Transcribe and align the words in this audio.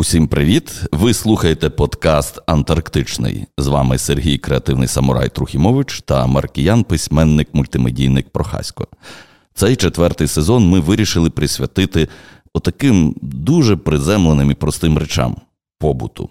Усім 0.00 0.28
привіт! 0.28 0.82
Ви 0.92 1.14
слухаєте 1.14 1.70
подкаст 1.70 2.38
Антарктичний. 2.46 3.46
З 3.58 3.66
вами 3.66 3.98
Сергій 3.98 4.38
Креативний 4.38 4.88
Самурай 4.88 5.28
Трухімович 5.28 6.00
та 6.00 6.26
Маркіян, 6.26 6.84
письменник, 6.84 7.48
мультимедійник 7.52 8.30
Прохасько. 8.30 8.86
Цей 9.54 9.76
четвертий 9.76 10.28
сезон 10.28 10.68
ми 10.68 10.80
вирішили 10.80 11.30
присвятити 11.30 12.08
отаким 12.54 13.14
дуже 13.22 13.76
приземленим 13.76 14.50
і 14.50 14.54
простим 14.54 14.98
речам 14.98 15.36
побуту. 15.78 16.30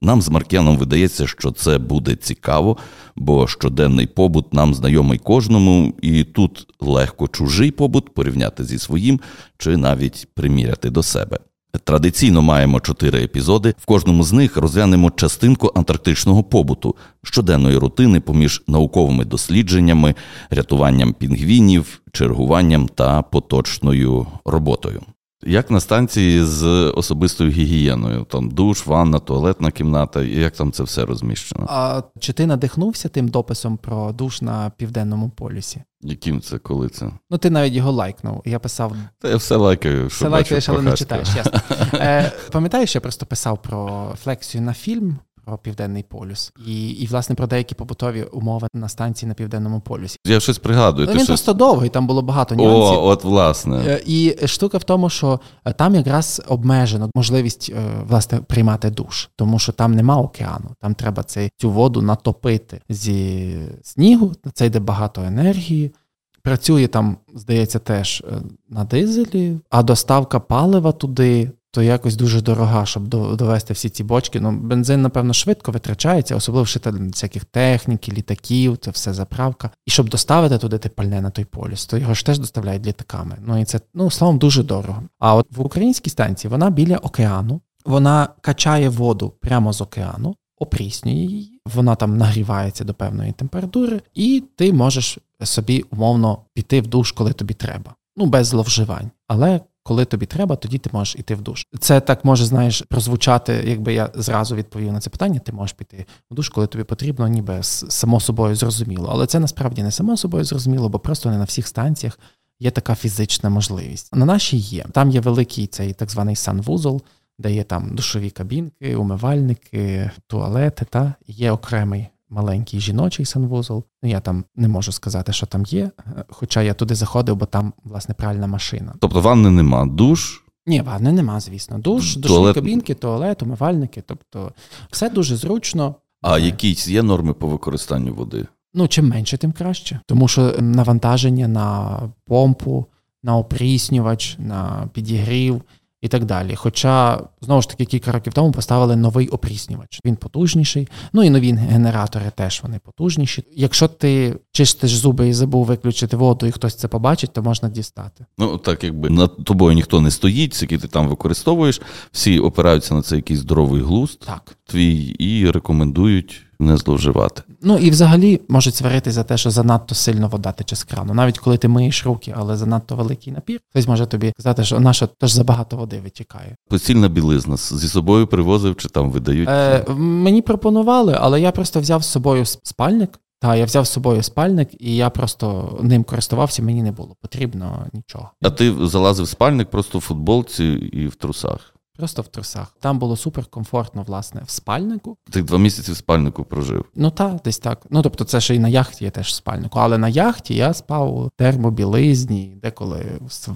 Нам 0.00 0.22
з 0.22 0.28
Маркіяном 0.28 0.76
видається, 0.76 1.26
що 1.26 1.50
це 1.50 1.78
буде 1.78 2.16
цікаво, 2.16 2.76
бо 3.16 3.48
щоденний 3.48 4.06
побут 4.06 4.54
нам 4.54 4.74
знайомий 4.74 5.18
кожному, 5.18 5.94
і 6.02 6.24
тут 6.24 6.66
легко 6.80 7.28
чужий 7.28 7.70
побут 7.70 8.14
порівняти 8.14 8.64
зі 8.64 8.78
своїм 8.78 9.20
чи 9.58 9.76
навіть 9.76 10.28
приміряти 10.34 10.90
до 10.90 11.02
себе. 11.02 11.38
Традиційно 11.84 12.42
маємо 12.42 12.80
чотири 12.80 13.24
епізоди. 13.24 13.74
В 13.78 13.86
кожному 13.86 14.22
з 14.22 14.32
них 14.32 14.56
розглянемо 14.56 15.10
частинку 15.10 15.72
антарктичного 15.74 16.42
побуту, 16.42 16.94
щоденної 17.22 17.76
рутини 17.76 18.20
поміж 18.20 18.62
науковими 18.66 19.24
дослідженнями, 19.24 20.14
рятуванням 20.50 21.12
пінгвінів, 21.12 22.00
чергуванням 22.12 22.88
та 22.88 23.22
поточною 23.22 24.26
роботою. 24.44 25.02
Як 25.46 25.70
на 25.70 25.80
станції 25.80 26.42
з 26.44 26.64
особистою 26.96 27.50
гігієною, 27.50 28.24
там 28.24 28.50
душ, 28.50 28.86
ванна, 28.86 29.18
туалетна 29.18 29.70
кімната, 29.70 30.22
і 30.22 30.34
як 30.34 30.52
там 30.52 30.72
це 30.72 30.82
все 30.82 31.04
розміщено? 31.04 31.66
А 31.68 32.02
чи 32.20 32.32
ти 32.32 32.46
надихнувся 32.46 33.08
тим 33.08 33.28
дописом 33.28 33.76
про 33.76 34.12
душ 34.12 34.42
на 34.42 34.70
південному 34.76 35.28
полюсі? 35.30 35.82
Яким 36.00 36.40
це, 36.40 36.58
коли 36.58 36.88
це? 36.88 37.10
Ну, 37.30 37.38
ти 37.38 37.50
навіть 37.50 37.72
його 37.74 37.92
лайкнув. 37.92 38.42
Я 38.44 38.58
писав. 38.58 38.92
Та 39.18 39.28
я 39.28 39.36
все 39.36 39.56
лайкаю, 39.56 40.10
що 40.10 40.16
Все 40.24 40.28
лайкаєш, 40.28 40.68
але 40.68 40.82
не 40.82 40.92
читаєш, 40.92 41.28
ясно. 41.36 41.60
Е, 41.94 42.32
Пам'ятаєш, 42.52 42.94
я 42.94 43.00
просто 43.00 43.26
писав 43.26 43.62
про 43.62 44.12
флексію 44.22 44.62
на 44.62 44.72
фільм 44.72 45.18
про 45.46 45.58
південний 45.58 46.02
полюс, 46.02 46.52
і, 46.66 46.88
і 46.88 47.06
власне 47.06 47.34
про 47.34 47.46
деякі 47.46 47.74
побутові 47.74 48.22
умови 48.22 48.68
на 48.74 48.88
станції 48.88 49.28
на 49.28 49.34
південному 49.34 49.80
полюсі. 49.80 50.18
Я 50.24 50.40
щось 50.40 50.58
пригадую. 50.58 51.06
Ну, 51.06 51.12
Він 51.12 51.18
щось... 51.18 51.28
просто 51.28 51.52
довгий, 51.52 51.88
там 51.88 52.06
було 52.06 52.22
багато 52.22 52.54
нюансів. 52.54 52.98
О, 52.98 53.06
от 53.06 53.24
власне. 53.24 53.84
Е, 53.86 54.02
І 54.06 54.36
штука 54.46 54.78
в 54.78 54.84
тому, 54.84 55.10
що 55.10 55.40
е, 55.64 55.72
там 55.72 55.94
якраз 55.94 56.42
обмежено 56.48 57.10
можливість 57.14 57.72
е, 57.76 57.80
власне 58.08 58.38
приймати 58.38 58.90
душ, 58.90 59.28
тому 59.36 59.58
що 59.58 59.72
там 59.72 59.94
нема 59.94 60.16
океану. 60.16 60.70
Там 60.80 60.94
треба 60.94 61.22
цей, 61.22 61.50
цю 61.56 61.70
воду 61.70 62.02
натопити 62.02 62.80
зі 62.88 63.56
снігу. 63.82 64.32
Це 64.54 64.66
йде 64.66 64.80
багато 64.80 65.22
енергії. 65.22 65.94
Працює 66.42 66.86
там, 66.86 67.16
здається, 67.34 67.78
теж 67.78 68.22
на 68.70 68.84
дизелі, 68.84 69.58
а 69.70 69.82
доставка 69.82 70.40
палива 70.40 70.92
туди 70.92 71.50
то 71.76 71.82
якось 71.82 72.16
дуже 72.16 72.40
дорога, 72.40 72.86
щоб 72.86 73.08
довести 73.36 73.74
всі 73.74 73.88
ці 73.88 74.04
бочки. 74.04 74.40
Ну, 74.40 74.52
бензин, 74.52 75.02
напевно, 75.02 75.32
швидко 75.32 75.72
витрачається, 75.72 76.36
особливо 76.36 76.66
ще 76.66 76.80
всяких 76.90 77.44
техніки, 77.44 78.12
літаків, 78.12 78.76
це 78.76 78.90
все 78.90 79.14
заправка. 79.14 79.70
І 79.86 79.90
щоб 79.90 80.08
доставити 80.08 80.58
туди 80.58 80.78
те 80.78 80.88
пальне 80.88 81.20
на 81.20 81.30
той 81.30 81.44
полюс, 81.44 81.86
то 81.86 81.98
його 81.98 82.14
ж 82.14 82.26
теж 82.26 82.38
доставляють 82.38 82.86
літаками. 82.86 83.36
Ну 83.46 83.60
і 83.60 83.64
це, 83.64 83.80
ну, 83.94 84.10
словом, 84.10 84.38
дуже 84.38 84.62
дорого. 84.62 85.02
А 85.18 85.34
от 85.34 85.46
в 85.50 85.60
українській 85.60 86.10
станції 86.10 86.50
вона 86.50 86.70
біля 86.70 86.96
океану, 86.96 87.60
вона 87.84 88.28
качає 88.40 88.88
воду 88.88 89.32
прямо 89.40 89.72
з 89.72 89.80
океану, 89.80 90.34
опріснює 90.58 91.14
її, 91.14 91.60
вона 91.74 91.94
там 91.94 92.16
нагрівається 92.16 92.84
до 92.84 92.94
певної 92.94 93.32
температури, 93.32 94.00
і 94.14 94.44
ти 94.56 94.72
можеш 94.72 95.18
собі 95.42 95.84
умовно 95.90 96.38
піти 96.54 96.80
в 96.80 96.86
душ, 96.86 97.12
коли 97.12 97.32
тобі 97.32 97.54
треба. 97.54 97.94
Ну, 98.16 98.26
без 98.26 98.46
зловживань. 98.46 99.10
Але 99.28 99.60
коли 99.86 100.04
тобі 100.04 100.26
треба, 100.26 100.56
тоді 100.56 100.78
ти 100.78 100.90
можеш 100.92 101.16
іти 101.16 101.34
в 101.34 101.42
душ. 101.42 101.66
Це 101.80 102.00
так 102.00 102.24
може, 102.24 102.44
знаєш, 102.44 102.82
прозвучати, 102.88 103.64
якби 103.66 103.94
я 103.94 104.10
зразу 104.14 104.56
відповів 104.56 104.92
на 104.92 105.00
це 105.00 105.10
питання. 105.10 105.38
Ти 105.38 105.52
можеш 105.52 105.72
піти 105.72 106.06
в 106.30 106.34
душ, 106.34 106.48
коли 106.48 106.66
тобі 106.66 106.84
потрібно, 106.84 107.28
ніби 107.28 107.58
само 107.62 108.20
собою 108.20 108.56
зрозуміло. 108.56 109.08
Але 109.12 109.26
це 109.26 109.40
насправді 109.40 109.82
не 109.82 109.90
само 109.90 110.16
собою 110.16 110.44
зрозуміло, 110.44 110.88
бо 110.88 110.98
просто 110.98 111.30
не 111.30 111.38
на 111.38 111.44
всіх 111.44 111.66
станціях 111.66 112.18
є 112.60 112.70
така 112.70 112.94
фізична 112.94 113.50
можливість. 113.50 114.14
На 114.14 114.24
нашій 114.24 114.56
є. 114.56 114.86
Там 114.92 115.10
є 115.10 115.20
великий 115.20 115.66
цей 115.66 115.92
так 115.92 116.10
званий 116.10 116.36
санвузол, 116.36 117.02
де 117.38 117.52
є 117.52 117.62
там 117.62 117.94
душові 117.94 118.30
кабінки, 118.30 118.96
умивальники, 118.96 120.10
туалети. 120.26 120.86
Та 120.90 121.14
є 121.26 121.52
окремий 121.52 122.08
маленький 122.30 122.80
жіночий 122.80 123.26
санвузол. 123.26 123.84
Ну, 124.02 124.08
я 124.10 124.20
там 124.20 124.44
не 124.56 124.68
можу 124.68 124.92
сказати, 124.92 125.32
що 125.32 125.46
там 125.46 125.64
є, 125.66 125.90
хоча 126.28 126.62
я 126.62 126.74
туди 126.74 126.94
заходив, 126.94 127.36
бо 127.36 127.46
там, 127.46 127.72
власне, 127.84 128.14
пральна 128.14 128.46
машина. 128.46 128.94
Тобто 129.00 129.20
ванни 129.20 129.50
нема, 129.50 129.86
душ. 129.86 130.42
Ні, 130.66 130.80
ванни 130.80 131.12
нема, 131.12 131.40
звісно. 131.40 131.78
Душ, 131.78 132.16
душові 132.16 132.54
кабінки, 132.54 132.94
туалет, 132.94 133.42
умивальники. 133.42 134.02
Тобто 134.06 134.52
все 134.90 135.10
дуже 135.10 135.36
зручно. 135.36 135.94
А 136.22 136.38
якісь 136.38 136.88
є 136.88 137.02
норми 137.02 137.32
по 137.32 137.46
використанню 137.46 138.14
води? 138.14 138.46
Ну, 138.74 138.88
чим 138.88 139.08
менше, 139.08 139.38
тим 139.38 139.52
краще. 139.52 140.00
Тому 140.06 140.28
що 140.28 140.54
навантаження 140.58 141.48
на 141.48 141.98
помпу, 142.24 142.86
на 143.22 143.36
опріснювач, 143.36 144.36
на 144.38 144.88
підігрів 144.92 145.62
і 146.02 146.08
так 146.08 146.24
далі. 146.24 146.54
Хоча, 146.54 147.20
знову 147.40 147.62
ж 147.62 147.68
таки, 147.68 147.84
кілька 147.84 148.12
років 148.12 148.32
тому 148.32 148.52
поставили 148.52 148.96
новий 148.96 149.28
опріснювач. 149.28 150.00
Він 150.04 150.16
потужніший. 150.16 150.88
Ну 151.12 151.22
і 151.22 151.30
нові 151.30 151.52
генератори 151.52 152.30
теж 152.34 152.60
вони 152.62 152.78
потужніші. 152.78 153.44
Якщо 153.52 153.88
ти 153.88 154.36
чистиш 154.56 154.96
зуби 154.96 155.28
і 155.28 155.32
забув 155.32 155.64
виключити 155.64 156.16
воду, 156.16 156.46
і 156.46 156.52
хтось 156.52 156.74
це 156.74 156.88
побачить, 156.88 157.32
то 157.32 157.42
можна 157.42 157.68
дістати. 157.68 158.26
Ну 158.38 158.58
так 158.58 158.84
якби 158.84 159.10
над 159.10 159.44
тобою 159.44 159.74
ніхто 159.74 160.00
не 160.00 160.10
стоїть, 160.10 160.62
який 160.62 160.78
ти 160.78 160.88
там 160.88 161.08
використовуєш, 161.08 161.82
всі 162.12 162.38
опираються 162.38 162.94
на 162.94 163.02
це 163.02 163.16
якийсь 163.16 163.40
здоровий 163.40 163.82
глузд 163.82 164.18
так. 164.18 164.56
твій 164.66 165.02
і 165.18 165.50
рекомендують 165.50 166.42
не 166.58 166.76
зловживати. 166.76 167.42
Ну 167.62 167.78
і 167.78 167.90
взагалі 167.90 168.40
можуть 168.48 168.74
сварити 168.74 169.12
за 169.12 169.24
те, 169.24 169.36
що 169.36 169.50
занадто 169.50 169.94
сильно 169.94 170.28
вода 170.28 170.52
тече 170.52 170.76
з 170.76 170.84
крану. 170.84 171.14
Навіть 171.14 171.38
коли 171.38 171.58
ти 171.58 171.68
миєш 171.68 172.06
руки, 172.06 172.34
але 172.36 172.56
занадто 172.56 172.96
великий 172.96 173.32
напір, 173.32 173.60
хтось 173.70 173.88
може 173.88 174.06
тобі 174.06 174.32
сказати, 174.38 174.64
що 174.64 174.80
наша 174.80 175.06
теж 175.06 175.32
забагато 175.32 175.76
води 175.76 176.00
витікає. 176.04 176.56
Постільна 176.68 177.08
білизна 177.08 177.56
зі 177.56 177.88
собою 177.88 178.26
привозив 178.26 178.76
чи 178.76 178.88
там 178.88 179.10
видають? 179.10 179.48
Е, 179.48 179.84
Мені 179.96 180.42
пропонували, 180.42 181.16
але 181.20 181.40
я 181.40 181.52
просто 181.52 181.80
взяв 181.80 182.04
з 182.04 182.08
собою 182.08 182.44
спальник. 182.46 183.18
Та 183.40 183.56
я 183.56 183.64
взяв 183.64 183.86
з 183.86 183.90
собою 183.90 184.22
спальник, 184.22 184.68
і 184.78 184.96
я 184.96 185.10
просто 185.10 185.78
ним 185.82 186.04
користувався, 186.04 186.62
мені 186.62 186.82
не 186.82 186.92
було 186.92 187.16
потрібно 187.20 187.86
нічого. 187.92 188.30
А 188.42 188.50
ти 188.50 188.86
залазив 188.86 189.26
в 189.26 189.28
спальник 189.28 189.70
просто 189.70 189.98
в 189.98 190.00
футболці 190.00 190.64
і 190.92 191.06
в 191.06 191.14
трусах? 191.14 191.76
Просто 191.96 192.22
в 192.22 192.28
трусах. 192.28 192.76
Там 192.80 192.98
було 192.98 193.16
суперкомфортно, 193.16 194.02
власне, 194.02 194.42
в 194.46 194.50
спальнику. 194.50 195.16
Ти 195.30 195.42
два 195.42 195.58
місяці 195.58 195.92
в 195.92 195.96
спальнику 195.96 196.44
прожив? 196.44 196.84
Ну 196.94 197.10
так, 197.10 197.40
десь 197.44 197.58
так. 197.58 197.86
Ну 197.90 198.02
тобто, 198.02 198.24
це 198.24 198.40
ще 198.40 198.54
й 198.54 198.58
на 198.58 198.68
яхті 198.68 199.04
є 199.04 199.10
теж 199.10 199.26
в 199.26 199.34
спальнику. 199.34 199.78
Але 199.78 199.98
на 199.98 200.08
яхті 200.08 200.54
я 200.54 200.74
спав 200.74 201.16
у 201.16 201.30
термобілизні, 201.36 202.58
деколи 202.62 203.04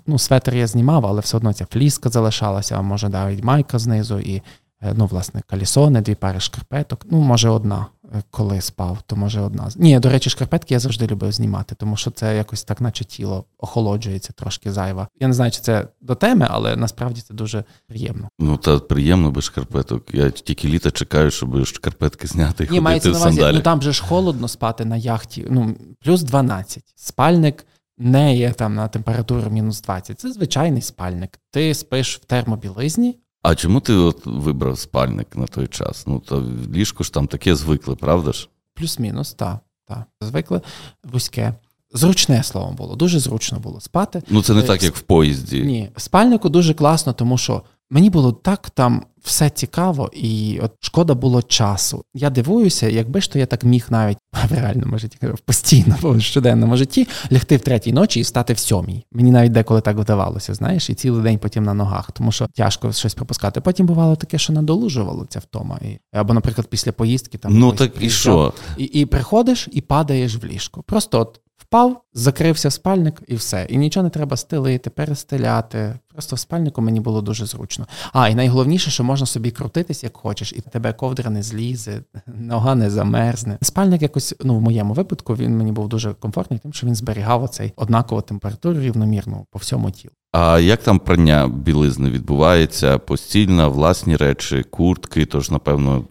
ну, 0.06 0.18
светр 0.18 0.54
я 0.54 0.66
знімав, 0.66 1.06
але 1.06 1.20
все 1.20 1.36
одно 1.36 1.52
ця 1.52 1.66
фліска 1.70 2.08
залишалася, 2.08 2.76
а 2.78 2.82
може 2.82 3.08
навіть 3.08 3.44
майка 3.44 3.78
знизу, 3.78 4.18
і 4.18 4.42
е, 4.80 4.94
ну, 4.96 5.06
власне, 5.06 5.42
калісони, 5.46 6.00
дві 6.00 6.14
пари 6.14 6.40
шкарпеток. 6.40 7.06
Ну, 7.10 7.20
може, 7.20 7.48
одна 7.48 7.86
коли 8.30 8.60
спав, 8.60 8.98
то 9.06 9.16
може 9.16 9.40
одна. 9.40 9.68
Ні, 9.76 9.98
до 9.98 10.08
речі, 10.08 10.30
шкарпетки 10.30 10.74
я 10.74 10.80
завжди 10.80 11.06
любив 11.06 11.32
знімати, 11.32 11.74
тому 11.74 11.96
що 11.96 12.10
це 12.10 12.36
якось 12.36 12.64
так, 12.64 12.80
наче 12.80 13.04
тіло 13.04 13.44
охолоджується 13.58 14.32
трошки 14.32 14.72
зайва. 14.72 15.08
Я 15.20 15.28
не 15.28 15.34
знаю, 15.34 15.50
чи 15.50 15.60
це 15.60 15.88
до 16.00 16.14
теми, 16.14 16.46
але 16.50 16.76
насправді 16.76 17.20
це 17.20 17.34
дуже 17.34 17.64
приємно. 17.86 18.28
Ну 18.38 18.56
та 18.56 18.78
приємно 18.78 19.30
без 19.30 19.44
шкарпеток. 19.44 20.14
Я 20.14 20.30
тільки 20.30 20.68
літо 20.68 20.90
чекаю, 20.90 21.30
щоб 21.30 21.64
шкарпетки 21.64 22.26
зняти 22.26 22.64
і 22.64 22.70
Ні, 22.70 22.80
ходити 22.80 23.10
в 23.10 23.16
сандалі. 23.16 23.56
Ну 23.56 23.62
там 23.62 23.82
же 23.82 23.92
ж 23.92 24.02
холодно 24.02 24.48
спати 24.48 24.84
на 24.84 24.96
яхті. 24.96 25.46
Ну 25.50 25.76
плюс 26.00 26.22
12. 26.22 26.82
Спальник. 26.96 27.66
Не 28.02 28.36
є 28.36 28.52
там 28.52 28.74
на 28.74 28.88
температуру 28.88 29.50
мінус 29.50 29.82
20. 29.82 30.20
Це 30.20 30.32
звичайний 30.32 30.82
спальник. 30.82 31.38
Ти 31.50 31.74
спиш 31.74 32.16
в 32.16 32.24
термобілизні, 32.24 33.18
а 33.42 33.54
чому 33.54 33.80
ти 33.80 33.94
от 33.94 34.26
вибрав 34.26 34.78
спальник 34.78 35.36
на 35.36 35.46
той 35.46 35.66
час? 35.66 36.06
Ну, 36.06 36.18
то 36.18 36.44
ліжко 36.74 37.04
ж 37.04 37.12
там 37.12 37.26
таке 37.26 37.54
звикли, 37.54 37.96
правда 37.96 38.32
ж? 38.32 38.48
Плюс-мінус, 38.74 39.34
так. 39.34 39.58
Та. 39.88 40.04
Звикли 40.20 40.60
вузьке. 41.04 41.54
Зручне 41.92 42.42
слово 42.42 42.72
було, 42.72 42.96
дуже 42.96 43.18
зручно 43.18 43.58
було 43.58 43.80
спати. 43.80 44.22
Ну, 44.30 44.42
це 44.42 44.54
не 44.54 44.60
е, 44.60 44.62
так, 44.62 44.82
як 44.82 44.96
в 44.96 45.00
поїзді. 45.00 45.62
Ні, 45.62 45.90
в 45.96 46.00
спальнику 46.00 46.48
дуже 46.48 46.74
класно, 46.74 47.12
тому 47.12 47.38
що 47.38 47.62
мені 47.90 48.10
було 48.10 48.32
так 48.32 48.70
там 48.70 49.02
все 49.24 49.50
цікаво, 49.50 50.10
і 50.12 50.60
от 50.62 50.72
шкода 50.80 51.14
було 51.14 51.42
часу. 51.42 52.04
Я 52.14 52.30
дивуюся, 52.30 52.88
якби 52.88 53.20
ж 53.20 53.32
то 53.32 53.38
я 53.38 53.46
так 53.46 53.64
міг 53.64 53.86
навіть 53.90 54.18
в 54.50 54.54
реальному 54.54 54.98
житті, 54.98 55.18
в 55.22 55.38
постійному 55.38 56.12
в 56.18 56.22
щоденному 56.22 56.76
житті 56.76 57.08
лягти 57.32 57.56
в 57.56 57.60
третій 57.60 57.92
ночі 57.92 58.20
і 58.20 58.24
стати 58.24 58.52
в 58.52 58.58
сьомій. 58.58 59.04
Мені 59.12 59.30
навіть 59.30 59.52
деколи 59.52 59.80
так 59.80 59.98
вдавалося, 59.98 60.54
знаєш, 60.54 60.90
і 60.90 60.94
цілий 60.94 61.22
день 61.22 61.38
потім 61.38 61.64
на 61.64 61.74
ногах, 61.74 62.12
тому 62.12 62.32
що 62.32 62.46
тяжко 62.46 62.92
щось 62.92 63.14
пропускати. 63.14 63.60
Потім 63.60 63.86
бувало 63.86 64.16
таке, 64.16 64.38
що 64.38 64.52
надолужувало 64.52 65.26
ця 65.28 65.38
втома. 65.38 65.78
І, 65.82 65.98
Або, 66.12 66.34
наприклад, 66.34 66.66
після 66.70 66.92
поїздки 66.92 67.38
там 67.38 67.58
ну 67.58 67.72
так 67.72 67.92
і 68.00 68.10
що? 68.10 68.52
І, 68.76 68.84
і 68.84 69.06
приходиш 69.06 69.68
і 69.72 69.80
падаєш 69.80 70.36
в 70.36 70.44
ліжко. 70.44 70.82
Просто 70.82 71.20
от. 71.20 71.40
Впав, 71.70 72.02
закрився 72.14 72.70
спальник 72.70 73.22
і 73.28 73.34
все. 73.34 73.66
І 73.68 73.76
нічого 73.76 74.04
не 74.04 74.10
треба 74.10 74.36
стелити, 74.36 74.90
перестеляти. 74.90 75.98
Просто 76.12 76.36
в 76.36 76.38
спальнику 76.38 76.82
мені 76.82 77.00
було 77.00 77.22
дуже 77.22 77.46
зручно. 77.46 77.86
А, 78.12 78.28
і 78.28 78.34
найголовніше, 78.34 78.90
що 78.90 79.04
можна 79.04 79.26
собі 79.26 79.50
крутитись, 79.50 80.04
як 80.04 80.16
хочеш, 80.16 80.52
і 80.52 80.60
тебе 80.60 80.92
ковдра 80.92 81.30
не 81.30 81.42
злізе, 81.42 82.00
нога 82.26 82.74
не 82.74 82.90
замерзне. 82.90 83.58
Спальник 83.62 84.02
якось, 84.02 84.34
ну 84.44 84.56
в 84.56 84.60
моєму 84.60 84.94
випадку, 84.94 85.34
він 85.34 85.56
мені 85.56 85.72
був 85.72 85.88
дуже 85.88 86.12
комфортний, 86.14 86.60
тим, 86.60 86.72
що 86.72 86.86
він 86.86 86.94
зберігав 86.94 87.42
оцей 87.42 87.72
однакову 87.76 88.22
температуру 88.22 88.80
рівномірну 88.80 89.46
по 89.50 89.58
всьому 89.58 89.90
тілу. 89.90 90.12
А 90.32 90.58
як 90.58 90.82
там 90.82 90.98
прання 90.98 91.48
білизни 91.48 92.10
відбувається? 92.10 92.98
Постільно, 92.98 93.70
власні 93.70 94.16
речі, 94.16 94.62
куртки, 94.70 95.26
тож, 95.26 95.50
напевно, 95.50 96.04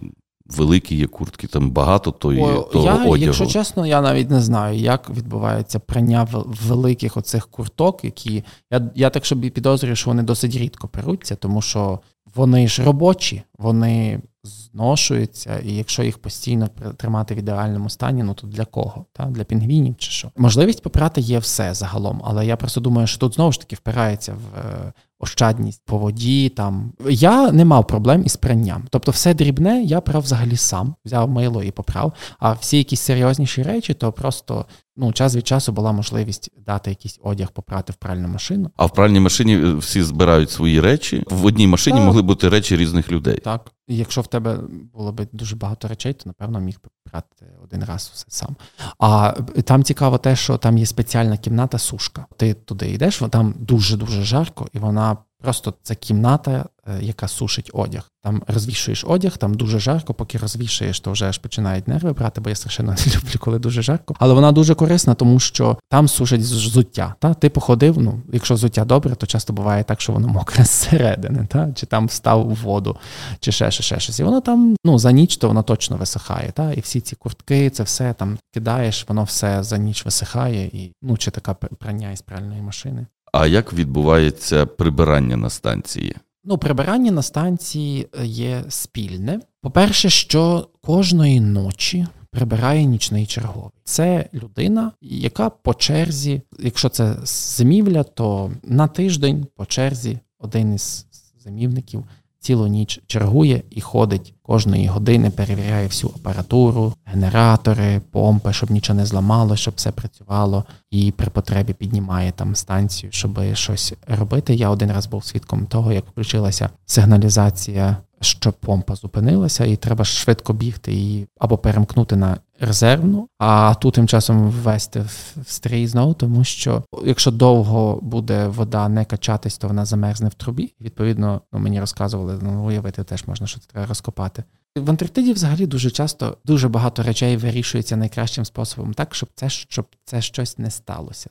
великі 0.57 0.95
є 0.95 1.07
куртки, 1.07 1.47
там 1.47 1.71
багато 1.71 2.11
то 2.11 2.27
О, 2.27 2.63
того 2.63 2.85
я, 2.85 2.93
одягу. 2.93 3.17
Якщо 3.17 3.45
чесно, 3.45 3.87
я 3.87 4.01
навіть 4.01 4.29
не 4.29 4.41
знаю, 4.41 4.79
як 4.79 5.09
відбувається 5.09 5.79
прання 5.79 6.27
великих 6.67 7.17
оцих 7.17 7.47
курток, 7.47 8.03
які. 8.03 8.43
Я 8.71 8.91
я 8.95 9.09
так 9.09 9.25
собі 9.25 9.49
підозрюю, 9.49 9.95
що 9.95 10.09
вони 10.09 10.23
досить 10.23 10.55
рідко 10.55 10.87
перуться, 10.87 11.35
тому 11.35 11.61
що 11.61 11.99
вони 12.35 12.67
ж 12.67 12.83
робочі, 12.83 13.43
вони 13.57 14.21
зношуються, 14.43 15.59
і 15.59 15.73
якщо 15.73 16.03
їх 16.03 16.17
постійно 16.17 16.67
тримати 16.97 17.35
в 17.35 17.37
ідеальному 17.37 17.89
стані, 17.89 18.23
ну 18.23 18.33
то 18.33 18.47
для 18.47 18.65
кого? 18.65 19.05
Та? 19.13 19.25
Для 19.25 19.43
пінгвінів 19.43 19.95
чи 19.97 20.11
що? 20.11 20.31
Можливість 20.37 20.83
попрати 20.83 21.21
є 21.21 21.39
все 21.39 21.73
загалом, 21.73 22.21
але 22.25 22.45
я 22.45 22.55
просто 22.55 22.81
думаю, 22.81 23.07
що 23.07 23.19
тут 23.19 23.35
знову 23.35 23.51
ж 23.51 23.59
таки 23.59 23.75
впирається 23.75 24.33
в 24.33 24.59
е, 24.59 24.93
ощадність 25.19 25.81
по 25.85 25.97
воді. 25.97 26.49
Там 26.49 26.93
я 27.09 27.51
не 27.51 27.65
мав 27.65 27.87
проблем 27.87 28.23
із 28.25 28.35
пранням. 28.35 28.87
Тобто, 28.89 29.11
все 29.11 29.33
дрібне 29.33 29.83
я 29.83 30.01
прав 30.01 30.21
взагалі 30.21 30.57
сам, 30.57 30.95
взяв 31.05 31.29
мило 31.29 31.63
і 31.63 31.71
поправ. 31.71 32.13
А 32.39 32.53
всі 32.53 32.77
якісь 32.77 33.01
серйозніші 33.01 33.63
речі, 33.63 33.93
то 33.93 34.11
просто 34.11 34.65
ну 34.99 35.13
час 35.13 35.35
від 35.35 35.47
часу 35.47 35.71
була 35.71 35.91
можливість 35.91 36.51
дати 36.65 36.89
якийсь 36.89 37.19
одяг 37.23 37.51
попрати 37.51 37.93
в 37.93 37.95
пральну 37.95 38.27
машину. 38.27 38.71
А 38.75 38.85
в 38.85 38.93
пральній 38.93 39.19
машині 39.19 39.55
е, 39.55 39.73
всі 39.73 40.03
збирають 40.03 40.51
свої 40.51 40.81
речі. 40.81 41.23
В 41.29 41.45
одній 41.45 41.67
машині 41.67 41.97
так. 41.97 42.05
могли 42.05 42.21
бути 42.21 42.49
речі 42.49 42.77
різних 42.77 43.11
людей. 43.11 43.37
Так, 43.37 43.71
і 43.87 43.97
якщо 43.97 44.21
в 44.21 44.27
тебе 44.27 44.59
було 44.93 45.11
б 45.11 45.27
дуже 45.33 45.55
багато 45.55 45.87
речей, 45.87 46.13
то 46.13 46.23
напевно 46.25 46.59
міг 46.59 46.75
би 46.83 46.89
брати 47.11 47.45
один 47.63 47.83
раз 47.83 48.11
все 48.13 48.25
сам. 48.29 48.55
А 48.99 49.31
там 49.63 49.83
цікаво 49.83 50.17
те, 50.17 50.35
що 50.35 50.57
там 50.57 50.77
є 50.77 50.85
спеціальна 50.85 51.37
кімната 51.37 51.77
сушка. 51.77 52.25
Ти 52.37 52.53
туди 52.53 52.91
йдеш, 52.91 53.21
там 53.29 53.53
дуже 53.59 53.97
дуже 53.97 54.23
жарко, 54.23 54.67
і 54.73 54.79
вона 54.79 55.17
просто 55.41 55.73
це 55.83 55.95
кімната, 55.95 56.65
е, 56.87 56.99
яка 57.01 57.27
сушить 57.27 57.71
одяг. 57.73 58.09
Там 58.23 58.43
розвішуєш 58.47 59.05
одяг, 59.07 59.37
там 59.37 59.53
дуже 59.53 59.79
жарко, 59.79 60.13
поки 60.13 60.37
розвішуєш, 60.37 60.99
то 60.99 61.11
вже 61.11 61.25
аж 61.25 61.37
починають 61.37 61.87
нерви 61.87 62.13
брати, 62.13 62.41
бо 62.41 62.49
я 62.49 62.55
страшенно 62.55 62.91
не 63.05 63.13
люблю, 63.15 63.39
коли 63.39 63.59
дуже 63.59 63.81
жарко. 63.81 64.15
Але 64.19 64.33
вона 64.33 64.51
дуже 64.51 64.75
корисна, 64.75 65.13
тому 65.13 65.39
що 65.39 65.77
там 65.89 66.07
сушать 66.07 66.41
взуття. 66.41 67.15
Та? 67.19 67.33
Ти 67.33 67.49
походив, 67.49 67.97
ну, 67.97 68.21
якщо 68.33 68.53
взуття 68.53 68.85
добре, 68.85 69.15
то 69.15 69.25
часто 69.25 69.53
буває 69.53 69.83
так, 69.83 70.01
що 70.01 70.13
воно 70.13 70.27
мокре 70.27 70.63
зсередини, 70.65 71.47
та? 71.49 71.71
чи 71.75 71.85
там 71.85 72.07
встав 72.07 72.47
у 72.47 72.53
воду, 72.53 72.97
чи 73.39 73.51
ще 73.51 73.71
ще, 73.71 73.83
ще 73.83 73.99
щось. 73.99 74.19
І 74.19 74.23
воно 74.23 74.41
там 74.41 74.75
ну, 74.85 74.99
за 74.99 75.11
ніч 75.11 75.37
то 75.37 75.47
воно 75.47 75.63
точно 75.63 75.97
висихає. 75.97 76.51
Та? 76.51 76.73
І 76.73 76.79
всі 76.79 77.01
ці 77.01 77.15
куртки, 77.15 77.69
це 77.69 77.83
все 77.83 78.13
там 78.13 78.37
кидаєш, 78.53 79.05
воно 79.07 79.23
все 79.23 79.63
за 79.63 79.77
ніч 79.77 80.05
висихає, 80.05 80.65
і 80.65 80.91
ну, 81.01 81.17
чи 81.17 81.31
така 81.31 81.53
прання 81.53 82.11
із 82.11 82.21
пральної 82.21 82.61
машини. 82.61 83.05
А 83.33 83.47
як 83.47 83.73
відбувається 83.73 84.65
прибирання 84.65 85.37
на 85.37 85.49
станції? 85.49 86.15
Ну, 86.43 86.57
прибирання 86.57 87.11
на 87.11 87.21
станції 87.21 88.07
е, 88.19 88.25
є 88.25 88.63
спільне. 88.69 89.39
По-перше, 89.61 90.09
що 90.09 90.69
кожної 90.81 91.39
ночі 91.39 92.07
прибирає 92.31 92.85
нічний 92.85 93.25
черговий. 93.25 93.71
Це 93.83 94.29
людина, 94.33 94.91
яка 95.01 95.49
по 95.49 95.73
черзі, 95.73 96.41
якщо 96.59 96.89
це 96.89 97.15
зимівля, 97.23 98.03
то 98.03 98.51
на 98.63 98.87
тиждень 98.87 99.47
по 99.55 99.65
черзі 99.65 100.19
один 100.39 100.73
із 100.73 101.05
зимівників 101.43 102.05
цілу 102.39 102.67
ніч 102.67 103.01
чергує 103.07 103.63
і 103.69 103.81
ходить 103.81 104.33
кожної 104.41 104.87
години, 104.87 105.29
перевіряє 105.29 105.87
всю 105.87 106.13
апаратуру, 106.15 106.93
генератори, 107.05 108.01
помпи, 108.11 108.53
щоб 108.53 108.71
нічого 108.71 108.99
не 108.99 109.05
зламало, 109.05 109.55
щоб 109.55 109.73
все 109.77 109.91
працювало, 109.91 110.63
і 110.91 111.11
при 111.11 111.29
потребі 111.29 111.73
піднімає 111.73 112.31
там 112.31 112.55
станцію, 112.55 113.11
щоб 113.11 113.39
щось 113.53 113.93
робити. 114.07 114.55
Я 114.55 114.69
один 114.69 114.91
раз 114.91 115.07
був 115.07 115.25
свідком 115.25 115.65
того, 115.65 115.93
як 115.93 116.05
включилася 116.07 116.69
сигналізація 116.85 117.97
що 118.21 118.51
помпа 118.51 118.95
зупинилася, 118.95 119.65
і 119.65 119.75
треба 119.75 120.05
швидко 120.05 120.53
бігти 120.53 120.93
її 120.93 121.27
або 121.39 121.57
перемкнути 121.57 122.15
на 122.15 122.37
резервну, 122.59 123.27
а 123.39 123.75
тут 123.75 123.93
тим 123.93 124.07
часом 124.07 124.49
ввести 124.49 124.99
в 124.99 125.43
стрій 125.45 125.87
знову, 125.87 126.13
тому 126.13 126.43
що 126.43 126.83
якщо 127.05 127.31
довго 127.31 127.99
буде 128.01 128.47
вода 128.47 128.89
не 128.89 129.05
качатись, 129.05 129.57
то 129.57 129.67
вона 129.67 129.85
замерзне 129.85 130.29
в 130.29 130.33
трубі. 130.33 130.73
Відповідно, 130.81 131.41
ну 131.53 131.59
мені 131.59 131.79
розказували, 131.79 132.39
ну 132.41 132.65
уявити 132.65 133.03
теж 133.03 133.27
можна, 133.27 133.47
що 133.47 133.59
це 133.59 133.65
треба 133.67 133.87
розкопати. 133.87 134.43
В 134.79 134.89
Антарктиді 134.89 135.33
взагалі 135.33 135.65
дуже 135.65 135.91
часто 135.91 136.37
дуже 136.45 136.67
багато 136.67 137.03
речей 137.03 137.37
вирішується 137.37 137.95
найкращим 137.95 138.45
способом, 138.45 138.93
так 138.93 139.15
щоб 139.15 139.29
це 139.35 139.49
щоб 139.49 139.85
це 140.05 140.21
щось 140.21 140.57
не 140.57 140.71
сталося. 140.71 141.29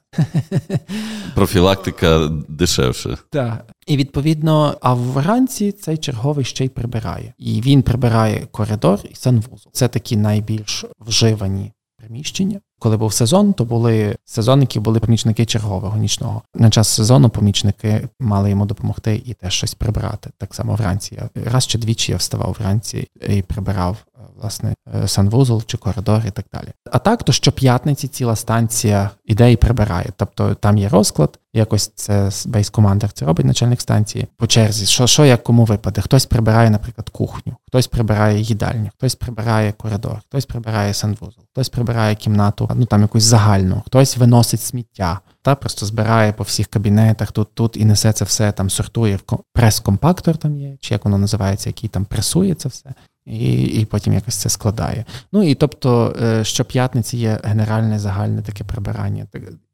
Профілактика 1.35 2.29
дешевше. 2.49 3.19
Так. 3.31 3.67
І 3.87 3.97
відповідно, 3.97 4.79
а 4.81 4.95
вранці 4.95 5.73
цей 5.73 5.97
черговий 5.97 6.45
ще 6.45 6.65
й 6.65 6.69
прибирає. 6.69 7.35
І 7.39 7.61
він 7.61 7.83
прибирає 7.83 8.47
коридор 8.50 9.00
і 9.11 9.15
санвузол. 9.15 9.73
Це 9.73 9.89
такі 9.89 10.17
найбільш 10.17 10.85
вживані 11.00 11.73
приміщення. 11.97 12.61
Коли 12.78 12.96
був 12.96 13.12
сезон, 13.12 13.52
то 13.52 13.64
були 13.64 14.16
сезонники, 14.25 14.80
були 14.80 15.00
помічники 15.00 15.46
чергового 15.46 15.98
нічного. 15.98 16.42
На 16.54 16.70
час 16.70 16.88
сезону 16.88 17.30
помічники 17.30 18.08
мали 18.20 18.50
йому 18.50 18.66
допомогти 18.66 19.22
і 19.26 19.34
теж 19.34 19.52
щось 19.52 19.75
прибрати. 19.75 20.30
Так 20.38 20.54
само 20.54 20.75
вранці. 20.75 21.22
Раз 21.44 21.66
чи 21.66 21.78
двічі 21.78 22.12
я 22.12 22.19
вставав 22.19 22.56
вранці 22.60 23.08
і 23.28 23.42
прибирав 23.42 23.96
власне 24.40 24.75
е, 24.94 25.08
санвузол 25.08 25.62
чи 25.67 25.76
коридор 25.76 26.23
і 26.26 26.31
так 26.31 26.44
далі. 26.52 26.69
А 26.93 26.99
так, 26.99 27.23
то 27.23 27.32
щоп'ятниці 27.32 28.08
ціла 28.08 28.37
станція 28.37 29.11
іде 29.25 29.52
і 29.52 29.56
прибирає. 29.56 30.11
Тобто 30.17 30.55
там 30.55 30.79
є 30.79 30.88
розклад, 30.88 31.38
якось 31.52 31.93
це 31.94 32.31
бейс-командер 32.46 33.12
це 33.12 33.25
робить 33.25 33.46
начальник 33.46 33.81
станції 33.81 34.26
по 34.37 34.46
черзі. 34.46 34.87
Що 34.87 35.06
що 35.06 35.25
як 35.25 35.43
кому 35.43 35.64
випаде? 35.64 36.00
Хтось 36.00 36.26
прибирає, 36.26 36.70
наприклад, 36.70 37.08
кухню, 37.08 37.56
хтось 37.69 37.87
прибирає 37.87 38.40
їдальню, 38.40 38.90
хтось 38.96 39.14
прибирає 39.14 39.73
коридор, 39.73 40.20
хтось 40.29 40.46
прибирає 40.46 40.94
санвузол, 40.94 41.44
хтось 41.52 41.69
прибирає 41.69 42.14
кімнату, 42.14 42.70
ну 42.75 42.87
там 42.87 43.02
якусь 43.02 43.23
загальну, 43.23 43.82
хтось 43.87 44.17
виносить 44.17 44.61
сміття, 44.61 45.20
та 45.43 45.55
просто 45.55 45.87
збирає 45.87 46.32
по 46.32 46.44
всіх 46.44 46.67
кабінетах 46.67 47.32
тут, 47.32 47.55
тут 47.55 47.76
і 47.76 47.85
несе 47.85 48.12
це 48.12 48.25
все 48.25 48.52
там, 48.52 48.70
сортує 48.70 49.17
в 49.17 49.38
прес-компактор. 49.52 50.37
Там 50.37 50.56
є, 50.56 50.76
чи 50.81 50.94
як 50.94 51.05
воно 51.05 51.19
називається, 51.19 51.69
який 51.69 51.88
там 51.88 52.05
пресує 52.05 52.55
це 52.55 52.69
все 52.69 52.94
і 53.28 53.62
і 53.62 53.84
потім 53.84 54.12
якось 54.12 54.35
це 54.35 54.49
складає. 54.49 55.04
Ну 55.32 55.42
і 55.42 55.54
тобто, 55.54 56.16
е, 56.23 56.44
щоп'ятниці 56.44 57.16
є 57.16 57.40
генеральне 57.44 57.99
загальне 57.99 58.42
таке 58.42 58.64
прибирання. 58.64 59.26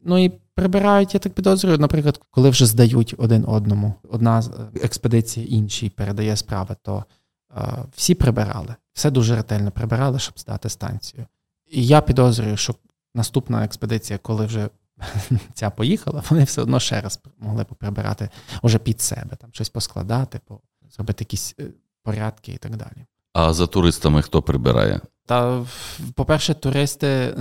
Ну 0.05 0.25
і 0.25 0.29
прибирають, 0.55 1.15
я 1.15 1.21
так 1.21 1.33
підозрюю, 1.33 1.79
наприклад, 1.79 2.21
коли 2.31 2.51
вже 2.51 2.67
здають 2.67 3.15
один 3.19 3.45
одному, 3.49 3.95
одна 4.11 4.43
експедиція 4.83 5.47
іншій 5.47 5.91
передає 5.91 6.37
справи, 6.37 6.77
то 6.83 7.05
е, 7.57 7.63
всі 7.97 8.15
прибирали, 8.15 8.75
все 8.93 9.11
дуже 9.11 9.37
ретельно 9.37 9.71
прибирали, 9.71 10.19
щоб 10.19 10.39
здати 10.39 10.69
станцію. 10.69 11.27
І 11.71 11.87
я 11.87 12.01
підозрюю, 12.01 12.57
що 12.57 12.75
наступна 13.15 13.65
експедиція, 13.65 14.19
коли 14.19 14.47
вже 14.47 14.69
ця 15.55 15.71
поїхала, 15.71 16.23
вони 16.31 16.45
все 16.45 16.63
одно 16.63 16.81
ще 16.81 17.01
раз 17.01 17.21
могли 17.39 17.65
поприбирати 17.65 18.29
уже 18.63 18.79
під 18.79 19.01
себе, 19.01 19.37
там 19.37 19.51
щось 19.53 19.69
поскладати, 19.69 20.41
зробити 20.97 21.23
якісь 21.23 21.55
е, 21.61 21.65
порядки 22.03 22.53
і 22.53 22.57
так 22.57 22.77
далі. 22.77 23.07
А 23.35 23.53
за 23.53 23.67
туристами 23.67 24.23
хто 24.23 24.43
прибирає? 24.43 25.01
Та, 25.27 25.65
по-перше, 26.15 26.55
туристи 26.55 27.35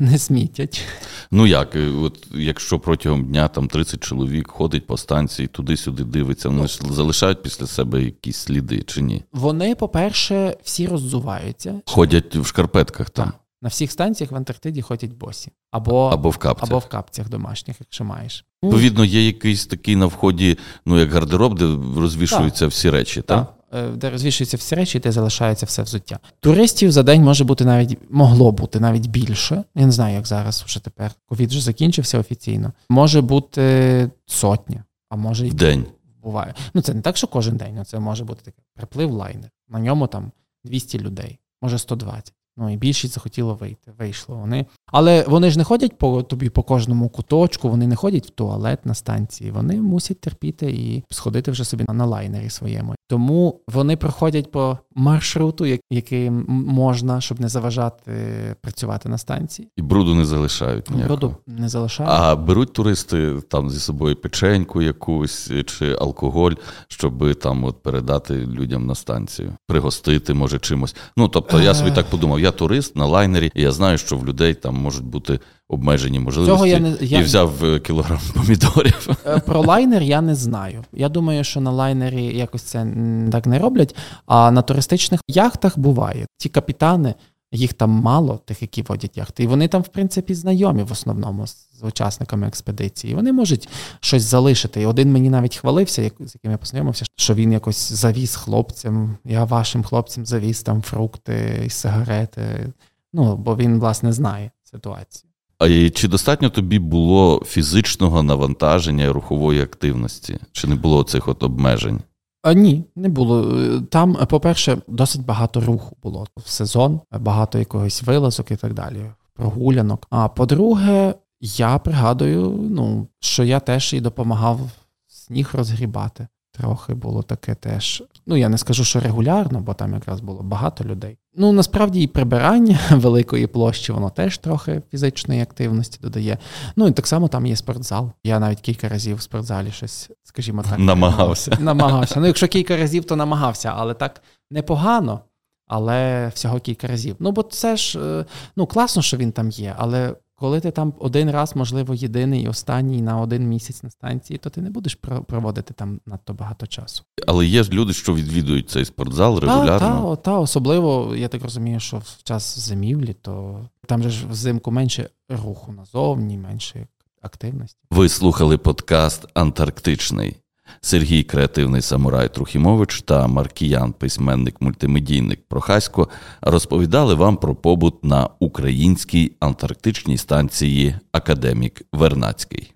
не 0.00 0.18
смітять. 0.18 0.82
Ну 1.30 1.46
як, 1.46 1.76
от 2.02 2.26
якщо 2.34 2.78
протягом 2.78 3.24
дня 3.24 3.48
там 3.48 3.68
30 3.68 4.00
чоловік 4.00 4.50
ходить 4.50 4.86
по 4.86 4.96
станції, 4.96 5.48
туди-сюди 5.48 6.04
дивиться, 6.04 6.48
вони 6.48 6.68
ж 6.68 6.80
залишають 6.90 7.42
після 7.42 7.66
себе 7.66 8.02
якісь 8.02 8.36
сліди 8.36 8.82
чи 8.82 9.02
ні? 9.02 9.24
Вони, 9.32 9.74
по-перше, 9.74 10.56
всі 10.62 10.86
роззуваються. 10.86 11.80
Ходять 11.86 12.36
в 12.36 12.44
шкарпетках 12.44 13.10
там. 13.10 13.32
На 13.62 13.68
всіх 13.68 13.92
станціях 13.92 14.32
в 14.32 14.36
Антарктиді 14.36 14.82
ходять 14.82 15.12
босі. 15.12 15.52
Або 15.70 16.10
або 16.12 16.30
в 16.30 16.36
капцях 16.36 16.70
або 16.70 16.78
в 16.78 16.86
капцях 16.86 17.28
домашніх, 17.28 17.76
якщо 17.80 18.04
маєш. 18.04 18.44
Відповідно, 18.64 19.04
є 19.04 19.26
якийсь 19.26 19.66
такий 19.66 19.96
на 19.96 20.06
вході, 20.06 20.58
ну 20.86 20.98
як 20.98 21.12
гардероб, 21.12 21.58
де 21.58 21.64
розвішуються 22.00 22.64
так. 22.64 22.70
всі 22.70 22.90
речі, 22.90 23.22
так? 23.22 23.46
так? 23.46 23.57
Е, 23.72 23.88
де 23.88 24.10
розвішуються 24.10 24.56
всі 24.56 24.74
речі, 24.74 24.98
де 24.98 25.12
залишається 25.12 25.66
все 25.66 25.82
взуття. 25.82 26.18
Туристів 26.40 26.92
за 26.92 27.02
день 27.02 27.22
може 27.22 27.44
бути 27.44 27.64
навіть 27.64 27.98
могло 28.10 28.52
бути 28.52 28.80
навіть 28.80 29.06
більше. 29.06 29.64
Я 29.74 29.86
не 29.86 29.92
знаю, 29.92 30.14
як 30.14 30.26
зараз 30.26 30.62
вже 30.66 30.80
тепер. 30.80 31.12
Ковід 31.26 31.50
вже 31.50 31.60
закінчився 31.60 32.18
офіційно. 32.18 32.72
Може 32.88 33.20
бути 33.20 34.10
сотня, 34.26 34.84
а 35.08 35.16
може 35.16 35.46
й 35.46 35.50
день. 35.50 35.84
Буває. 36.22 36.54
Ну 36.74 36.82
це 36.82 36.94
не 36.94 37.00
так, 37.00 37.16
що 37.16 37.26
кожен 37.26 37.56
день. 37.56 37.84
Це 37.84 37.98
може 37.98 38.24
бути 38.24 38.40
такий 38.44 38.64
приплив 38.74 39.10
лайнер. 39.10 39.50
На 39.68 39.80
ньому 39.80 40.06
там 40.06 40.32
200 40.64 40.98
людей, 40.98 41.38
може 41.62 41.78
120. 41.78 42.32
Ну 42.56 42.72
і 42.72 42.76
більшість 42.76 43.14
захотіло 43.14 43.54
вийти. 43.54 43.92
Вийшло. 43.98 44.36
Вони 44.36 44.66
Але 44.92 45.24
вони 45.28 45.50
ж 45.50 45.58
не 45.58 45.64
ходять 45.64 45.98
по 45.98 46.22
тобі 46.22 46.48
по 46.48 46.62
кожному 46.62 47.08
куточку, 47.08 47.68
вони 47.68 47.86
не 47.86 47.96
ходять 47.96 48.26
в 48.26 48.30
туалет 48.30 48.86
на 48.86 48.94
станції. 48.94 49.50
Вони 49.50 49.80
мусять 49.80 50.20
терпіти 50.20 50.70
і 50.70 51.04
сходити 51.10 51.50
вже 51.50 51.64
собі 51.64 51.84
на 51.88 52.04
лайнері 52.04 52.50
своєму. 52.50 52.94
Тому 53.08 53.60
вони 53.68 53.96
проходять 53.96 54.50
по 54.50 54.78
маршруту, 54.94 55.66
який 55.90 56.30
можна, 56.30 57.20
щоб 57.20 57.40
не 57.40 57.48
заважати 57.48 58.12
працювати 58.60 59.08
на 59.08 59.18
станції. 59.18 59.68
І 59.76 59.82
бруду 59.82 60.14
не 60.14 60.24
залишають. 60.24 60.90
Ніякого. 60.90 61.16
Бруду 61.16 61.36
не 61.46 61.68
залишають. 61.68 62.12
А 62.14 62.36
беруть 62.36 62.72
туристи 62.72 63.34
там 63.48 63.70
зі 63.70 63.80
собою 63.80 64.16
печеньку 64.16 64.82
якусь 64.82 65.50
чи 65.66 65.96
алкоголь, 66.00 66.52
щоб 66.88 67.34
там 67.34 67.64
от 67.64 67.82
передати 67.82 68.34
людям 68.34 68.86
на 68.86 68.94
станцію, 68.94 69.52
пригостити, 69.66 70.34
може, 70.34 70.58
чимось. 70.58 70.96
Ну 71.16 71.28
тобто, 71.28 71.60
я 71.60 71.74
собі 71.74 71.90
так 71.90 72.06
подумав, 72.06 72.40
я 72.40 72.50
турист 72.50 72.96
на 72.96 73.06
лайнері, 73.06 73.50
і 73.54 73.62
я 73.62 73.72
знаю, 73.72 73.98
що 73.98 74.16
в 74.16 74.26
людей 74.26 74.54
там 74.54 74.77
можуть 74.78 75.04
бути 75.04 75.40
обмежені 75.68 76.20
можливості 76.20 76.54
Цього 76.54 76.66
я 76.66 76.80
не, 76.80 76.96
я... 77.00 77.18
і 77.18 77.22
взяв 77.22 77.64
е, 77.64 77.80
кілограм 77.80 78.20
помідорів. 78.34 79.08
Е, 79.26 79.38
про 79.38 79.60
лайнер 79.60 80.02
я 80.02 80.20
не 80.20 80.34
знаю. 80.34 80.84
Я 80.92 81.08
думаю, 81.08 81.44
що 81.44 81.60
на 81.60 81.70
лайнері 81.70 82.24
якось 82.24 82.62
це 82.62 82.86
так 83.32 83.46
не 83.46 83.58
роблять. 83.58 83.96
А 84.26 84.50
на 84.50 84.62
туристичних 84.62 85.20
яхтах 85.28 85.78
буває. 85.78 86.26
Ті 86.36 86.48
капітани, 86.48 87.14
їх 87.52 87.72
там 87.72 87.90
мало, 87.90 88.40
тих, 88.44 88.62
які 88.62 88.82
водять 88.82 89.16
яхти, 89.16 89.42
і 89.42 89.46
вони 89.46 89.68
там, 89.68 89.82
в 89.82 89.88
принципі, 89.88 90.34
знайомі 90.34 90.82
в 90.82 90.92
основному 90.92 91.46
з 91.46 91.82
учасниками 91.82 92.46
експедиції. 92.46 93.14
Вони 93.14 93.32
можуть 93.32 93.68
щось 94.00 94.22
залишити. 94.22 94.82
І 94.82 94.86
один 94.86 95.12
мені 95.12 95.30
навіть 95.30 95.56
хвалився, 95.56 96.02
з 96.02 96.34
яким 96.34 96.50
я 96.50 96.58
познайомився, 96.58 97.04
що 97.16 97.34
він 97.34 97.52
якось 97.52 97.92
завіз 97.92 98.36
хлопцям. 98.36 99.18
Я 99.24 99.44
вашим 99.44 99.82
хлопцям 99.82 100.26
завіз 100.26 100.62
там 100.62 100.82
фрукти 100.82 101.62
і 101.66 101.70
сигарети. 101.70 102.72
Ну, 103.12 103.36
бо 103.36 103.56
він, 103.56 103.80
власне, 103.80 104.12
знає 104.12 104.50
ситуацію. 104.70 105.30
А 105.58 105.90
чи 105.90 106.08
достатньо 106.08 106.50
тобі 106.50 106.78
було 106.78 107.42
фізичного 107.46 108.22
навантаження 108.22 109.04
і 109.04 109.08
рухової 109.08 109.62
активності? 109.62 110.38
Чи 110.52 110.66
не 110.66 110.74
було 110.74 111.04
цих 111.04 111.28
от 111.28 111.42
обмежень? 111.42 112.00
А, 112.42 112.52
Ні, 112.52 112.84
не 112.96 113.08
було. 113.08 113.62
Там, 113.80 114.14
по-перше, 114.28 114.78
досить 114.88 115.24
багато 115.24 115.60
руху 115.60 115.96
було 116.02 116.26
в 116.36 116.48
сезон, 116.48 117.00
багато 117.12 117.58
якогось 117.58 118.02
вилазок 118.02 118.50
і 118.50 118.56
так 118.56 118.74
далі, 118.74 119.10
прогулянок. 119.34 120.06
А 120.10 120.28
по-друге, 120.28 121.14
я 121.40 121.78
пригадую, 121.78 122.68
ну, 122.70 123.08
що 123.20 123.44
я 123.44 123.60
теж 123.60 123.94
і 123.94 124.00
допомагав 124.00 124.60
сніг 125.06 125.50
розгрібати. 125.52 126.28
Трохи 126.58 126.94
було 126.94 127.22
таке 127.22 127.54
теж. 127.54 128.02
Ну, 128.26 128.36
я 128.36 128.48
не 128.48 128.58
скажу, 128.58 128.84
що 128.84 129.00
регулярно, 129.00 129.60
бо 129.60 129.74
там 129.74 129.94
якраз 129.94 130.20
було 130.20 130.42
багато 130.42 130.84
людей. 130.84 131.18
Ну, 131.36 131.52
насправді 131.52 132.00
і 132.02 132.06
прибирання 132.06 132.78
великої 132.90 133.46
площі, 133.46 133.92
воно 133.92 134.10
теж 134.10 134.38
трохи 134.38 134.82
фізичної 134.90 135.42
активності 135.42 135.98
додає. 136.02 136.38
Ну 136.76 136.88
і 136.88 136.92
так 136.92 137.06
само 137.06 137.28
там 137.28 137.46
є 137.46 137.56
спортзал. 137.56 138.10
Я 138.24 138.38
навіть 138.38 138.60
кілька 138.60 138.88
разів 138.88 139.16
в 139.16 139.22
спортзалі 139.22 139.70
щось, 139.70 140.10
скажімо 140.24 140.64
так, 140.70 140.78
намагався. 140.78 141.56
Намагався. 141.60 142.20
Ну, 142.20 142.26
якщо 142.26 142.48
кілька 142.48 142.76
разів, 142.76 143.04
то 143.04 143.16
намагався, 143.16 143.72
але 143.76 143.94
так 143.94 144.22
непогано. 144.50 145.20
Але 145.66 146.28
всього 146.34 146.60
кілька 146.60 146.86
разів. 146.86 147.16
Ну, 147.18 147.32
бо 147.32 147.42
це 147.42 147.76
ж 147.76 148.00
е, 148.00 148.24
ну 148.56 148.66
класно, 148.66 149.02
що 149.02 149.16
він 149.16 149.32
там 149.32 149.50
є, 149.50 149.74
але 149.78 150.14
коли 150.38 150.60
ти 150.60 150.70
там 150.70 150.94
один 150.98 151.30
раз, 151.30 151.56
можливо, 151.56 151.94
єдиний 151.94 152.42
і 152.42 152.48
останній 152.48 153.02
на 153.02 153.20
один 153.20 153.48
місяць 153.48 153.82
на 153.82 153.90
станції, 153.90 154.38
то 154.38 154.50
ти 154.50 154.60
не 154.60 154.70
будеш 154.70 154.98
проводити 155.26 155.74
там 155.74 156.00
надто 156.06 156.34
багато 156.34 156.66
часу. 156.66 157.02
Але 157.26 157.46
є 157.46 157.62
ж 157.62 157.70
люди, 157.70 157.92
що 157.92 158.14
відвідують 158.14 158.70
цей 158.70 158.84
спортзал 158.84 159.38
регулярно. 159.38 159.78
Та, 159.78 160.16
та, 160.16 160.16
та 160.16 160.38
особливо, 160.38 161.16
я 161.16 161.28
так 161.28 161.42
розумію, 161.42 161.80
що 161.80 161.98
в 161.98 162.22
час 162.22 162.58
зимівлі, 162.58 163.12
то 163.22 163.64
там 163.86 164.02
же 164.02 164.10
ж 164.10 164.26
взимку 164.26 164.70
менше 164.70 165.08
руху 165.28 165.72
назовні, 165.72 166.38
менше 166.38 166.86
активності. 167.22 167.78
Ви 167.90 168.08
слухали 168.08 168.58
подкаст 168.58 169.26
Антарктичний. 169.34 170.36
Сергій 170.80 171.22
Креативний 171.22 171.82
Самурай 171.82 172.34
Трухімович 172.34 173.02
та 173.02 173.26
Маркіян, 173.26 173.92
письменник 173.92 174.60
мультимедійник 174.60 175.40
Прохасько, 175.48 176.08
розповідали 176.40 177.14
вам 177.14 177.36
про 177.36 177.54
побут 177.54 178.04
на 178.04 178.28
українській 178.38 179.32
антарктичній 179.40 180.18
станції 180.18 180.94
Академік 181.12 181.82
Вернацький. 181.92 182.72